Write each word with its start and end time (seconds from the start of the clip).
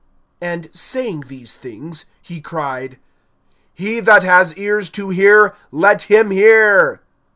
And 0.41 0.71
saying 0.73 1.25
these 1.27 1.55
things, 1.55 2.05
he 2.23 2.41
cried: 2.41 2.97
He 3.71 3.99
that 3.99 4.23
has 4.23 4.57
ears 4.57 4.89
to 4.97 5.11
hear, 5.11 5.53
let 5.71 6.09
him 6.09 6.31
hear. 6.31 7.01